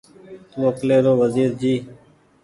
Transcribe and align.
تو 0.49 0.57
اڪلي 0.69 0.97
رو 1.05 1.13
وزير 1.21 1.49
جي 1.61 1.75